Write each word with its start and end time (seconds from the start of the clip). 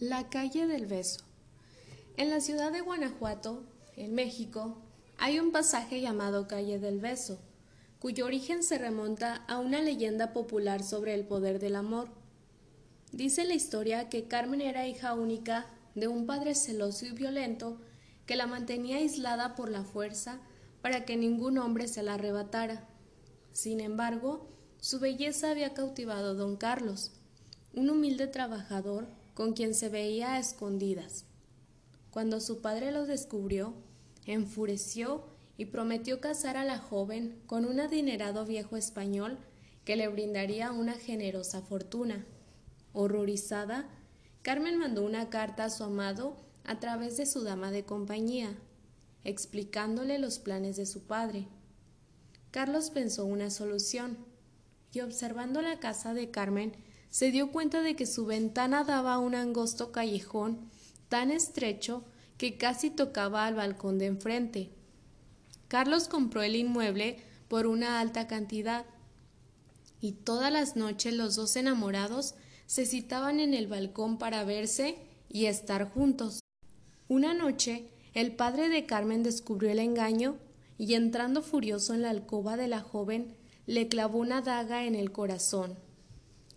La 0.00 0.30
calle 0.30 0.66
del 0.66 0.86
beso. 0.86 1.20
En 2.16 2.30
la 2.30 2.40
ciudad 2.40 2.72
de 2.72 2.80
Guanajuato, 2.80 3.64
en 3.98 4.14
México, 4.14 4.78
hay 5.18 5.38
un 5.38 5.52
pasaje 5.52 6.00
llamado 6.00 6.48
calle 6.48 6.78
del 6.78 7.00
beso, 7.00 7.38
cuyo 7.98 8.24
origen 8.24 8.62
se 8.62 8.78
remonta 8.78 9.44
a 9.46 9.58
una 9.58 9.82
leyenda 9.82 10.32
popular 10.32 10.82
sobre 10.82 11.12
el 11.12 11.26
poder 11.26 11.58
del 11.58 11.76
amor. 11.76 12.08
Dice 13.12 13.44
la 13.44 13.52
historia 13.52 14.08
que 14.08 14.26
Carmen 14.26 14.62
era 14.62 14.86
hija 14.86 15.12
única 15.12 15.66
de 15.94 16.08
un 16.08 16.24
padre 16.24 16.54
celoso 16.54 17.04
y 17.04 17.10
violento 17.10 17.78
que 18.24 18.36
la 18.36 18.46
mantenía 18.46 18.96
aislada 18.96 19.54
por 19.54 19.68
la 19.68 19.84
fuerza 19.84 20.40
para 20.80 21.04
que 21.04 21.18
ningún 21.18 21.58
hombre 21.58 21.88
se 21.88 22.02
la 22.02 22.14
arrebatara. 22.14 22.88
Sin 23.52 23.80
embargo, 23.80 24.48
su 24.78 24.98
belleza 24.98 25.50
había 25.50 25.74
cautivado 25.74 26.30
a 26.30 26.34
don 26.34 26.56
Carlos, 26.56 27.12
un 27.74 27.90
humilde 27.90 28.28
trabajador 28.28 29.19
con 29.40 29.54
quien 29.54 29.72
se 29.72 29.88
veía 29.88 30.34
a 30.34 30.38
escondidas. 30.38 31.24
Cuando 32.10 32.40
su 32.40 32.60
padre 32.60 32.92
lo 32.92 33.06
descubrió, 33.06 33.72
enfureció 34.26 35.24
y 35.56 35.64
prometió 35.64 36.20
casar 36.20 36.58
a 36.58 36.64
la 36.66 36.76
joven 36.76 37.40
con 37.46 37.64
un 37.64 37.80
adinerado 37.80 38.44
viejo 38.44 38.76
español 38.76 39.38
que 39.86 39.96
le 39.96 40.08
brindaría 40.08 40.72
una 40.72 40.92
generosa 40.92 41.62
fortuna. 41.62 42.26
Horrorizada, 42.92 43.88
Carmen 44.42 44.76
mandó 44.76 45.06
una 45.06 45.30
carta 45.30 45.64
a 45.64 45.70
su 45.70 45.84
amado 45.84 46.36
a 46.64 46.78
través 46.78 47.16
de 47.16 47.24
su 47.24 47.42
dama 47.42 47.70
de 47.70 47.86
compañía, 47.86 48.58
explicándole 49.24 50.18
los 50.18 50.38
planes 50.38 50.76
de 50.76 50.84
su 50.84 51.04
padre. 51.04 51.48
Carlos 52.50 52.90
pensó 52.90 53.24
una 53.24 53.48
solución, 53.48 54.18
y 54.92 55.00
observando 55.00 55.62
la 55.62 55.80
casa 55.80 56.12
de 56.12 56.30
Carmen, 56.30 56.74
se 57.10 57.30
dio 57.30 57.50
cuenta 57.50 57.82
de 57.82 57.96
que 57.96 58.06
su 58.06 58.24
ventana 58.24 58.84
daba 58.84 59.14
a 59.14 59.18
un 59.18 59.34
angosto 59.34 59.92
callejón 59.92 60.70
tan 61.08 61.30
estrecho 61.30 62.04
que 62.38 62.56
casi 62.56 62.90
tocaba 62.90 63.46
al 63.46 63.54
balcón 63.54 63.98
de 63.98 64.06
enfrente. 64.06 64.70
Carlos 65.68 66.08
compró 66.08 66.42
el 66.42 66.56
inmueble 66.56 67.22
por 67.48 67.66
una 67.66 68.00
alta 68.00 68.26
cantidad 68.26 68.86
y 70.00 70.12
todas 70.12 70.52
las 70.52 70.76
noches 70.76 71.14
los 71.14 71.36
dos 71.36 71.56
enamorados 71.56 72.34
se 72.66 72.86
citaban 72.86 73.40
en 73.40 73.54
el 73.54 73.66
balcón 73.66 74.16
para 74.16 74.44
verse 74.44 74.96
y 75.28 75.46
estar 75.46 75.90
juntos. 75.90 76.40
Una 77.08 77.34
noche 77.34 77.90
el 78.14 78.34
padre 78.34 78.68
de 78.68 78.86
Carmen 78.86 79.22
descubrió 79.22 79.70
el 79.70 79.80
engaño 79.80 80.36
y 80.78 80.94
entrando 80.94 81.42
furioso 81.42 81.92
en 81.92 82.02
la 82.02 82.10
alcoba 82.10 82.56
de 82.56 82.68
la 82.68 82.80
joven 82.80 83.36
le 83.66 83.88
clavó 83.88 84.18
una 84.18 84.40
daga 84.40 84.84
en 84.84 84.94
el 84.94 85.12
corazón. 85.12 85.76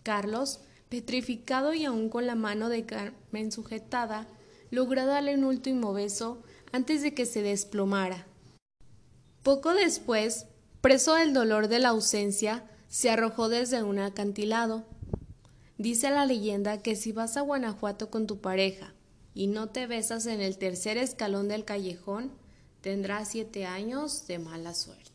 Carlos, 0.04 0.60
petrificado 0.88 1.74
y 1.74 1.84
aún 1.84 2.08
con 2.08 2.26
la 2.26 2.36
mano 2.36 2.68
de 2.68 2.86
Carmen 2.86 3.50
sujetada, 3.50 4.28
logró 4.70 5.06
darle 5.06 5.34
un 5.34 5.42
último 5.42 5.92
beso 5.92 6.42
antes 6.70 7.02
de 7.02 7.14
que 7.14 7.26
se 7.26 7.42
desplomara. 7.42 8.26
Poco 9.42 9.74
después, 9.74 10.46
preso 10.80 11.14
del 11.14 11.32
dolor 11.32 11.68
de 11.68 11.80
la 11.80 11.88
ausencia, 11.88 12.70
se 12.88 13.10
arrojó 13.10 13.48
desde 13.48 13.82
un 13.82 13.98
acantilado. 13.98 14.84
Dice 15.78 16.10
la 16.10 16.26
leyenda 16.26 16.78
que 16.78 16.94
si 16.94 17.10
vas 17.10 17.36
a 17.36 17.40
Guanajuato 17.40 18.10
con 18.10 18.26
tu 18.26 18.40
pareja 18.40 18.94
y 19.34 19.48
no 19.48 19.70
te 19.70 19.86
besas 19.86 20.26
en 20.26 20.40
el 20.40 20.58
tercer 20.58 20.96
escalón 20.98 21.48
del 21.48 21.64
callejón, 21.64 22.30
tendrás 22.80 23.28
siete 23.28 23.66
años 23.66 24.26
de 24.26 24.38
mala 24.38 24.74
suerte. 24.74 25.13